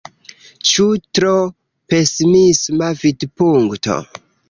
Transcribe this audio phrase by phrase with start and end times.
[0.69, 0.85] Ĉu
[1.19, 1.35] tro
[1.93, 4.05] pesimisma vidpunkto?